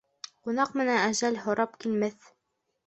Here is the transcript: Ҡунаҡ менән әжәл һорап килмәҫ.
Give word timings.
Ҡунаҡ 0.47 0.73
менән 0.81 0.99
әжәл 1.11 1.39
һорап 1.45 1.81
килмәҫ. 1.85 2.33